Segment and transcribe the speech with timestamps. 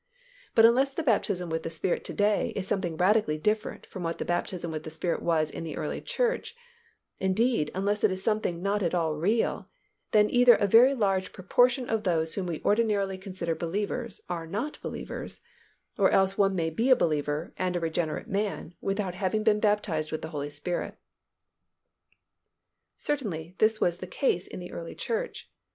[0.55, 4.17] But unless the baptism with the Spirit to day is something radically different from what
[4.17, 6.55] the baptism with the Spirit was in the early church,
[7.19, 9.69] indeed unless it is something not at all real,
[10.09, 14.81] then either a very large proportion of those whom we ordinarily consider believers are not
[14.81, 15.39] believers,
[15.99, 20.11] or else one may be a believer and a regenerate man without having been baptized
[20.11, 20.97] with the Holy Spirit.
[22.97, 25.51] Certainly, this was the case in the early church.